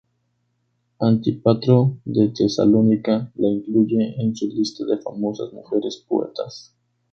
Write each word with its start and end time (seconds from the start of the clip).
Antípatro 0.99 1.99
de 2.05 2.29
Tesalónica 2.29 3.31
la 3.35 3.49
incluye 3.49 4.19
en 4.19 4.35
su 4.35 4.47
lista 4.47 4.83
de 4.83 4.97
famosas 4.97 5.53
mujeres 5.53 5.97
poetas. 6.07 6.75